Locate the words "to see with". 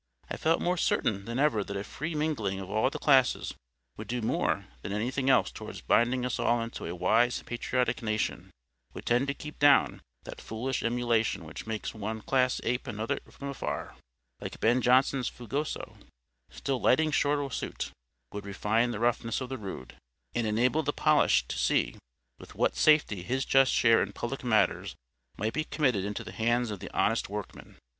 21.49-22.55